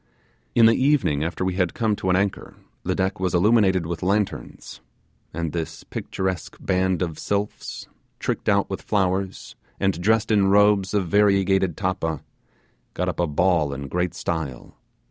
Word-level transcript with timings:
In 0.55 0.65
the 0.65 0.73
evening 0.73 1.23
after 1.23 1.45
we 1.45 1.53
had 1.53 1.75
come 1.75 1.95
to 1.97 2.09
an 2.09 2.15
anchor 2.15 2.55
the 2.81 2.95
deck 2.95 3.19
was 3.19 3.35
illuminated 3.35 3.85
with 3.85 4.01
lanterns, 4.01 4.81
and 5.31 5.51
this 5.51 5.83
picturesque 5.83 6.57
band 6.59 7.03
of 7.03 7.19
sylphs, 7.19 7.87
tricked 8.17 8.49
out 8.49 8.67
with 8.67 8.81
flowers, 8.81 9.55
and 9.79 10.01
dressed 10.01 10.31
in 10.31 10.47
robes 10.47 10.95
of 10.95 11.07
variegated 11.07 11.77
tappa, 11.77 12.23
got 12.95 13.09
up 13.09 13.19
a 13.19 13.27
ball 13.27 13.75
in 13.75 13.87
great 13.87 14.15
style. 14.15 14.75